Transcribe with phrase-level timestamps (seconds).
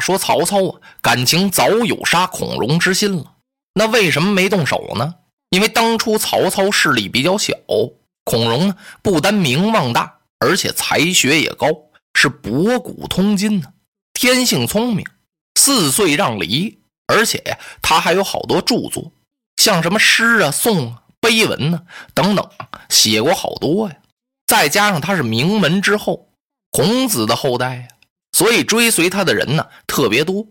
[0.00, 3.34] 说曹操啊，感情早有杀孔融之心了。
[3.74, 5.14] 那为什么没动手呢？
[5.50, 7.54] 因为当初曹操势力比较小，
[8.24, 11.68] 孔融呢不单名望大，而且才学也高，
[12.14, 13.72] 是博古通今呢，
[14.14, 15.04] 天性聪明，
[15.54, 19.12] 四岁让梨，而且呀，他还有好多著作，
[19.56, 21.82] 像什么诗啊、颂啊、碑文呢
[22.14, 22.48] 等等，
[22.88, 23.96] 写过好多呀。
[24.46, 26.28] 再加上他是名门之后，
[26.70, 27.88] 孔子的后代呀，
[28.40, 30.46] 所以追随他的人呢特别多。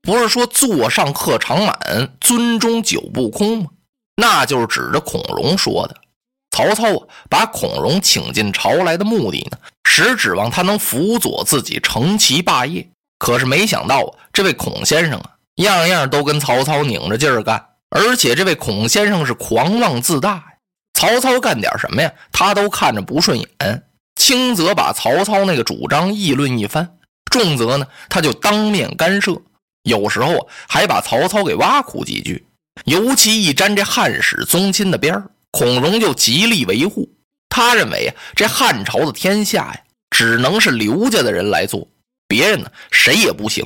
[0.00, 1.76] 不是说座上客常满，
[2.20, 3.70] 樽中酒不空吗？
[4.14, 5.96] 那就是指着孔融说的。
[6.52, 12.88] 曹操啊，把孔融请进朝来的目的呢，实指望他能辅佐自己成其霸业。
[13.18, 20.44] 可是没想到啊，这位孔先生啊，样样都跟曹操拧着劲儿干，而且这位孔先生是狂妄自大呀。
[20.94, 23.48] 曹操干点什么呀，他都看着不顺眼。
[24.14, 26.98] 轻则把曹操那个主张议论一番，
[27.32, 29.36] 重则呢，他就当面干涉。
[29.82, 32.46] 有时候啊，还把曹操给挖苦几句，
[32.84, 37.08] 尤其一沾这汉室宗亲的边儿，孔融就极力维护。
[37.48, 41.88] 他认为啊，这汉朝的天下呀，只能是刘家的人来做，
[42.28, 43.64] 别人呢谁也不行。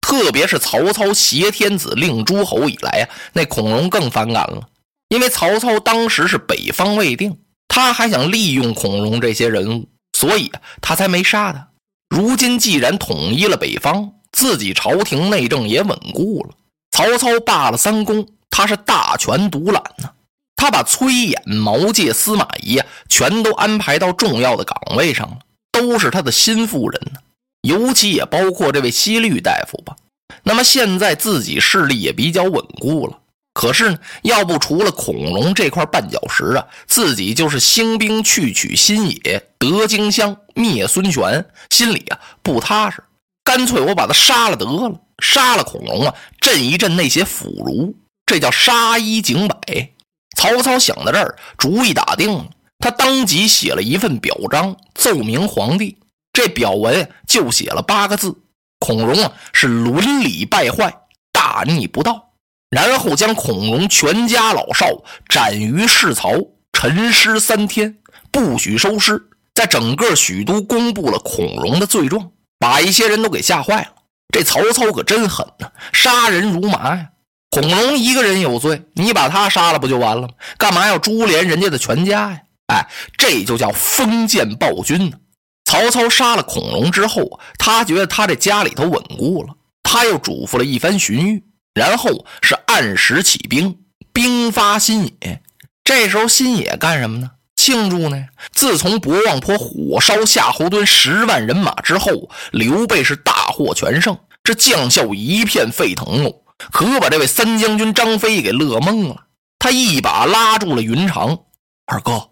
[0.00, 4.68] 特别是曹操挟天子令诸侯以来啊，那孔融更反感了，
[5.08, 11.68] 因为曹操当时是北方未定，他还想利用孔融这些人物，所以啊，他才没杀他。
[12.12, 14.12] 如今既然统一了北方。
[14.34, 16.54] 自己朝廷内政也稳固了，
[16.90, 20.08] 曹操罢了三公，他是大权独揽呢。
[20.56, 25.38] 他把崔琰、毛玠、司马懿啊，全都安排到重要的岗位上了，
[25.70, 27.20] 都是他的心腹人呢。
[27.60, 29.96] 尤其也包括这位西律大夫吧。
[30.44, 33.18] 那么现在自己势力也比较稳固了。
[33.54, 43.04] 可是呢，要不除了孔融这块绊脚石啊，自己就是兴兵去取新野、得荆襄、灭孙权，心里啊不踏实。
[43.44, 49.90] 干脆我把他杀了得了，杀了孔融啊，震一震那些腐儒，这叫杀一儆百。
[50.36, 52.46] 曹操想到这儿，主意打定了，
[52.78, 55.98] 他当即写了一份表彰，奏明皇帝。
[56.32, 58.34] 这表文就写了八个字：
[58.78, 62.31] 孔融啊是伦理败坏，大逆不道。
[62.72, 64.88] 然后将孔融全家老少
[65.28, 66.32] 斩于市曹，
[66.72, 67.98] 沉尸三天，
[68.32, 69.22] 不许收尸。
[69.54, 72.32] 在整个许都公布了孔融的罪状。
[72.58, 73.88] 把一些人都给吓坏了。
[74.32, 77.08] 这曹操可真狠呐，杀人如麻呀！
[77.50, 80.34] 孔融一个人有罪，你把他杀了不就完了吗？
[80.58, 82.40] 干嘛要株连人家的全家呀？
[82.68, 82.86] 哎，
[83.18, 85.16] 这就叫封建暴君呢。
[85.64, 91.42] 曹操杀了孔融之后他觉得他这家里头稳固了，他又嘱咐了一番荀彧，
[91.74, 93.78] 然后是按时起兵，
[94.12, 95.42] 兵发新野。
[95.84, 97.30] 这时候新野干什么呢？
[97.56, 98.26] 庆祝呢？
[98.52, 106.34] 自从博望坡火烧夏侯惇十万人马之后，刘备是大获全胜，这将校一片沸腾哦，
[106.72, 109.26] 可把这位三将军张飞给乐懵了。
[109.58, 111.38] 他一把拉住了云长，
[111.86, 112.30] 二哥、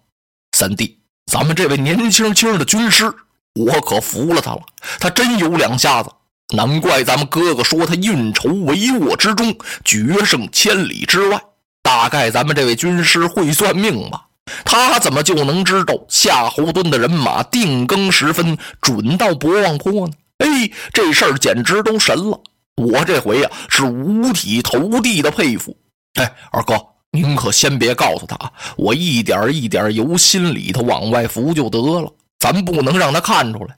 [0.52, 1.00] 三弟，
[1.30, 3.12] 咱们这位年轻轻的军师，
[3.54, 4.62] 我可服了他了，
[4.98, 6.10] 他真有两下子。
[6.52, 11.40] 难怪咱们哥哥说他运筹帷幄之中，决胜千里之外。
[11.82, 14.26] 大概咱们这位军师会算命吧。
[14.64, 20.12] 他怎么就能知道夏侯惇的人马定更时分准到博望坡呢？
[20.38, 22.40] 哎，这事儿简直都神了！
[22.76, 25.76] 我这回呀是五体投地的佩服。
[26.14, 26.74] 哎，二哥，
[27.12, 28.36] 您可先别告诉他，
[28.76, 33.76] 我一点一点由心里头往外扶就得了，咱不能让他看出来。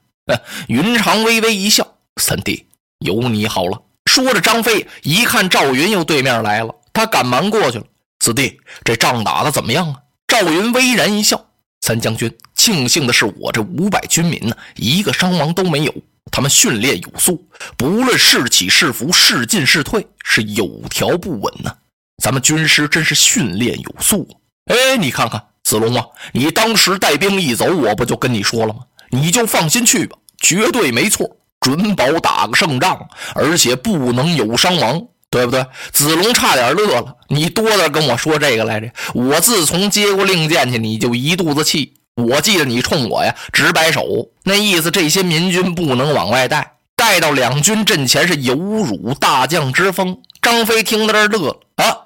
[0.68, 1.86] 云长微微一笑
[2.20, 2.66] ：“三弟，
[2.98, 7.84] 有你好了。”说着，张飞一看赵云又对面来了，他赶忙过去了
[8.20, 11.46] ：“四弟，这仗打的怎么样啊？”赵云微然一笑
[11.80, 15.94] ：“三将军，庆幸的是，我这五百军民呢，一个伤亡都没有。
[16.30, 17.46] 他们训练有素，
[17.76, 21.74] 不论是起是伏，是进是退，是有条不紊呢。
[22.22, 24.28] 咱们军师真是训练有素。
[24.66, 28.80] 哎，你看看子龙啊，你当时带兵一走，我不就跟你说了吗？
[29.10, 35.00] 你就放心去吧，绝对没错，准保打个胜仗，而且不能有伤亡。”
[35.32, 35.64] 对不对？
[35.92, 37.16] 子龙差点乐了。
[37.28, 38.90] 你多大跟我说这个来着？
[39.14, 41.94] 我自从接过令箭去，你就一肚子气。
[42.16, 44.04] 我记得你冲我呀直摆手，
[44.44, 50.18] 那意思这些民军不能往外带，带到两军阵前是有辱大将之风。
[50.42, 51.96] 张飞听到这乐了啊！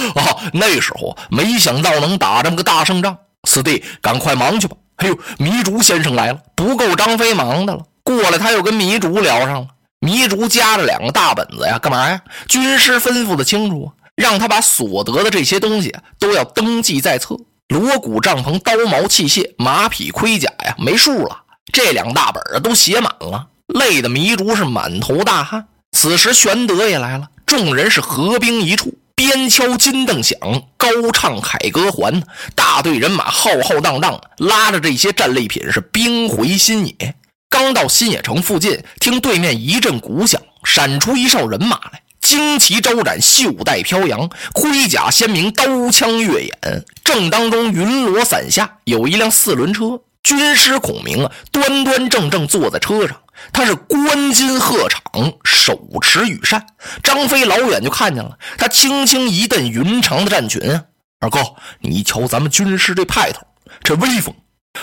[0.54, 3.14] 那时候没想到能打这么个大胜仗，
[3.44, 4.74] 四弟赶快忙去吧。
[4.96, 7.82] 哎呦，糜竺先生来了，不够张飞忙的了。
[8.02, 9.68] 过来，他又跟糜竺聊上了。
[10.00, 12.20] 糜竺夹着两个大本子呀，干嘛呀？
[12.48, 17.36] 军师吩咐的清楚，让他把所得的这些东西都要登记在册。
[17.68, 21.42] 锣鼓、帐篷、刀矛、器械、马匹、盔甲呀，没数了。
[21.72, 25.66] 这两大本啊，都写满了，累得糜竺是满头大汗。
[25.92, 30.38] 此时玄德也来了，众人是合兵一处，边敲金凳响，
[30.76, 32.24] 高唱凯歌还。
[32.56, 37.14] 大队人马浩浩荡荡，拉着这些战利品是兵回新野。
[37.50, 46.84] 刚到新野城附近，听对面一阵鼓响，闪出一哨人马来，旌旗招展，袖带飘扬，盔甲鲜明，刀枪跃眼。
[47.02, 53.20] 正当中，云罗伞下有一辆四轮车，军师孔明啊，端端正正坐在车上。
[53.52, 56.64] 他是官金鹤氅，手持羽扇。
[57.02, 60.84] 张飞老远就看见了，他轻轻一蹬云长的战裙啊，
[61.18, 61.40] 二哥，
[61.80, 63.44] 你瞧咱们军师这派头，
[63.82, 64.32] 这威风，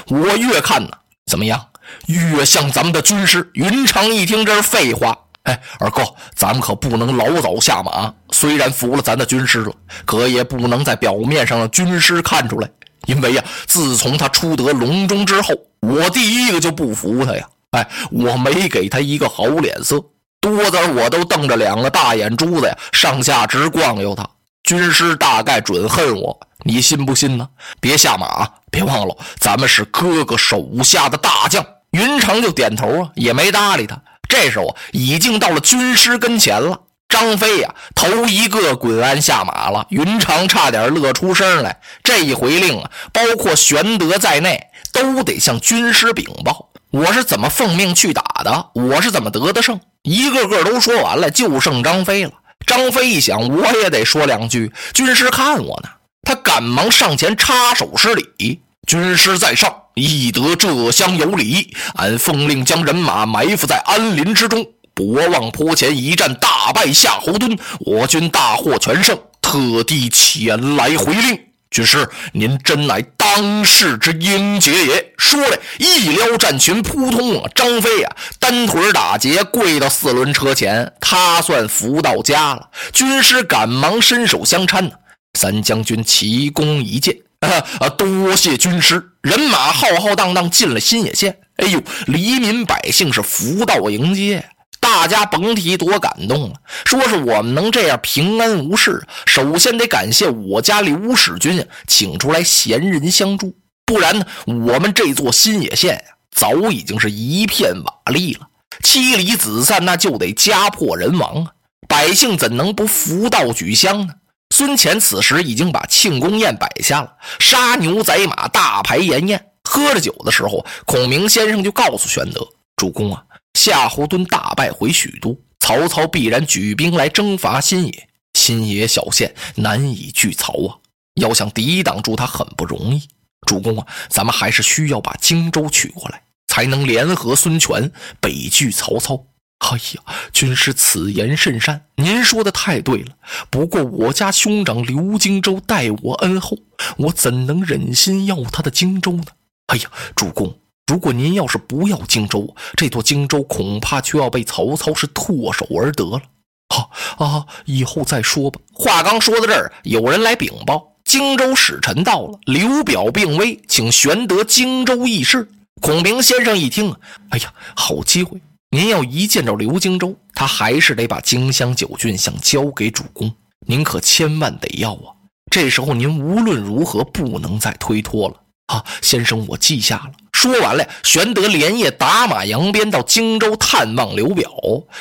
[0.07, 0.89] 我越看呢，
[1.25, 1.69] 怎么样？
[2.07, 3.49] 越像咱们的军师。
[3.53, 6.03] 云长一听这是废话，哎，二哥，
[6.35, 8.13] 咱们可不能老早下马。
[8.31, 9.73] 虽然服了咱的军师了，
[10.05, 12.69] 可也不能在表面上让军师看出来，
[13.05, 17.47] 因为呀，自从他出得隆中之后，我第一个就不服他呀。
[17.71, 20.01] 哎，我没给他一个好脸色，
[20.39, 24.27] 多子我都瞪着两个大眼珠子呀，上下直逛悠他。
[24.63, 27.47] 军师大概准恨我，你信不信呢？
[27.79, 31.65] 别下马，别忘了，咱们是哥哥手下的大将。
[31.91, 34.01] 云长就点头啊，也没搭理他。
[34.27, 36.81] 这时候已经到了军师跟前了。
[37.07, 39.85] 张飞呀，头一个滚鞍下马了。
[39.89, 41.79] 云长差点乐出声来。
[42.03, 46.67] 这一回令啊，包括玄德在内，都得向军师禀报。
[46.91, 48.69] 我是怎么奉命去打的？
[48.73, 49.79] 我是怎么得的胜？
[50.03, 52.31] 一个个都说完了，就剩张飞了。
[52.65, 54.73] 张飞一想，我也得说两句。
[54.93, 55.89] 军师看我呢，
[56.23, 58.59] 他赶忙上前插手施礼。
[58.85, 61.75] 军师在上，亦得这厢有礼。
[61.95, 71.39] 俺奉令将人马埋伏在安林之中，博望坡前一战大败夏侯惇，我军大获全胜，特地前来回令。
[71.69, 75.13] 军师，您真乃当世之英杰也！
[75.17, 77.49] 说来，一撩战裙，扑通啊！
[77.53, 82.69] 张飞啊，单腿打结，跪到四轮车前，他算服到家了。
[82.93, 84.91] 军师赶忙伸手相搀呢。
[85.37, 89.11] 三将军齐弓一箭，啊，多谢军师！
[89.21, 91.39] 人马浩浩荡荡进了新野县。
[91.57, 94.43] 哎呦，黎民百姓是福到迎接。
[94.79, 96.55] 大家甭提多感动了，
[96.85, 103.55] 说是我们能这样平安无事，首先得感谢我家刘使君请出来贤人相助，
[103.85, 108.47] 不然呢，我们这座新野县，早已经是一片瓦砾了，
[108.83, 111.51] 妻离子散，那就得家破人亡啊！
[111.87, 114.13] 百姓怎能不福到举香呢？
[114.57, 119.51] 孙乾此时已经把庆功宴摆下了，杀牛宰马，大排筵宴。
[119.63, 122.41] 喝着酒的时候，孔明先生就告诉玄德
[122.75, 123.23] ：“主公啊。”
[123.53, 128.09] 夏侯惇大败回许都，曹操必然举兵来征伐新野。
[128.33, 130.73] 新野小县难以拒曹啊，
[131.21, 133.07] 要想抵挡住他很不容易。
[133.45, 139.23] 主公啊，咱们还是需要把荆州取过来，才能联合孙权北拒曹操。
[139.59, 143.13] 哎呀，军师此言甚善，您说的太对了。
[143.49, 146.57] 不过我家兄长刘荆州待我恩厚，
[146.97, 149.25] 我怎能忍心要他的荆州呢？
[149.67, 150.59] 哎呀，主公。
[150.85, 156.21] 如果您要是不要荆州，这座荆州恐怕就要被曹操是唾手而得了。
[156.69, 158.61] 好啊，以后再说吧。
[158.71, 165.49] 话刚说到这儿，有人来禀报，荆州使臣到了，刘表病危，请玄德荆州议事。
[165.81, 166.95] 孔明先生一听，
[167.29, 168.39] 哎呀，好机会！
[168.69, 173.33] 您要一见着刘荆州，他还是得把荆襄九郡想交给主公，
[173.65, 175.15] 您可千万得要啊！
[175.49, 178.35] 这时候您无论如何不能再推脱了。
[178.67, 180.11] 啊，先生，我记下了。
[180.33, 184.51] 说完了，玄德连夜打马扬鞭到荆州探望刘表。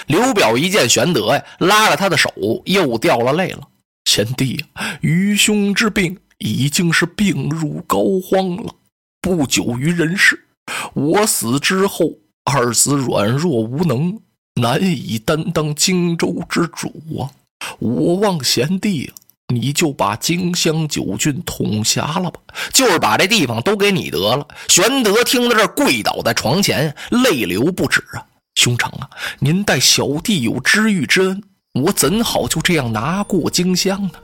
[0.06, 2.32] 刘表一见玄德呀，拉了他的手，
[2.66, 3.66] 又掉了泪了。
[4.04, 8.73] 贤弟呀，愚兄之病已经是病入膏肓了，
[9.20, 10.46] 不久于人世。
[10.94, 12.12] 我死之后，
[12.46, 14.18] 二子软弱无能，
[14.54, 17.28] 难以担当荆州之主啊！
[17.78, 19.12] 我望贤弟。
[19.54, 22.40] 你就把荆襄九郡统辖了吧，
[22.72, 24.44] 就是把这地方都给你得了。
[24.66, 28.26] 玄德听到这，跪倒在床前，泪流不止啊！
[28.56, 31.40] 兄长啊，您待小弟有知遇之恩，
[31.74, 34.14] 我怎好就这样拿过荆襄呢？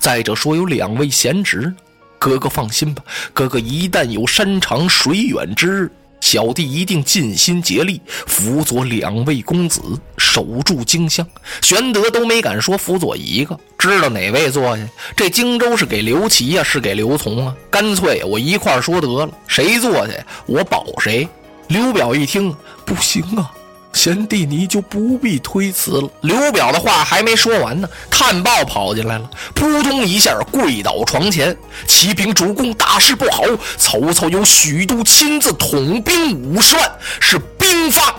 [0.00, 1.72] 再者说有两位贤侄，
[2.18, 5.92] 哥哥放心吧，哥哥一旦有山长水远之日。
[6.22, 9.82] 小弟一定尽心竭力辅佐两位公子
[10.16, 11.26] 守住荆襄。
[11.60, 14.88] 玄德都没敢说辅佐一个，知道哪位坐下？
[15.16, 17.52] 这荆州是给刘琦呀，是给刘琮啊？
[17.68, 20.12] 干脆我一块说得了，谁坐下
[20.46, 21.28] 我保谁。
[21.66, 22.54] 刘表一听，
[22.86, 23.50] 不行啊。
[23.92, 26.10] 贤弟，你就不必推辞了。
[26.22, 31.56] 刘表的话还没说完呢，探报跑进来了，扑通一下跪倒床前。
[31.86, 33.42] 启禀主公，大事不好！
[33.76, 38.14] 曹操有许都亲自统兵五十万，是兵发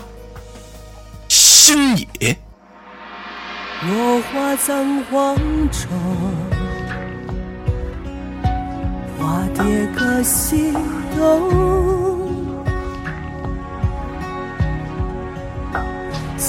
[1.28, 2.38] 新野。
[3.86, 5.36] 落花葬黄
[5.70, 5.90] 冢，
[9.20, 10.72] 花蝶各西
[11.18, 12.13] 东。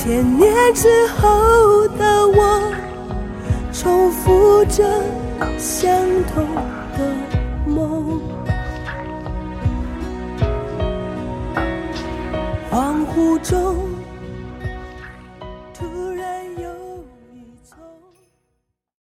[0.04, 2.62] 千年之后的我，
[3.72, 4.84] 重复着
[5.56, 5.90] 相
[6.34, 6.44] 同
[6.92, 7.16] 的
[7.66, 8.20] 梦。
[12.70, 13.93] 恍惚中。